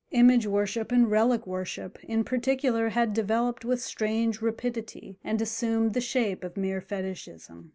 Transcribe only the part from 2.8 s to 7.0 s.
had developed with strange rapidity, and assumed the shape of mere